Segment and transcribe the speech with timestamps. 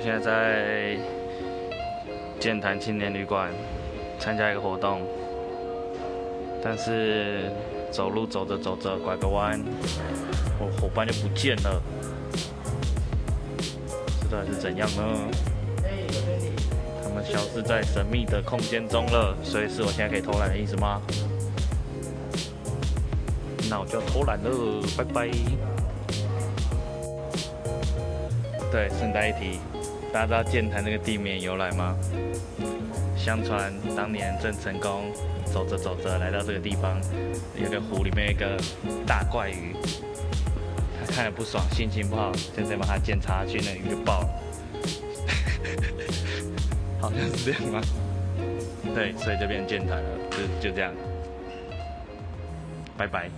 [0.00, 0.96] 我现在在
[2.40, 3.50] 剑潭青年旅馆
[4.18, 5.02] 参加一个活动，
[6.64, 7.52] 但是
[7.90, 9.62] 走路走着走着拐个弯，
[10.58, 11.82] 我伙伴就不见了，
[14.22, 15.02] 这到底是怎样呢？
[17.02, 21.02] 他们消失在神秘的空间中了，所以是我现在可以偷懒的意思吗？
[23.68, 25.28] 那我就要偷懒了，拜拜。
[28.72, 29.58] 对，顺带一提，
[30.12, 31.96] 大家知道剑潭那个地名由来吗？
[33.16, 35.12] 相传当年郑成功
[35.44, 37.00] 走着走着来到这个地方，
[37.62, 38.58] 有个湖里面一个
[39.06, 39.76] 大怪鱼，
[40.98, 44.28] 他看了不爽，心情不好，就直接把他剑插下去，那鱼就爆了。
[47.00, 47.80] 好像是这样吗？
[48.94, 50.92] 对，所以就变剑潭了，就就这样。
[52.96, 53.30] 拜拜。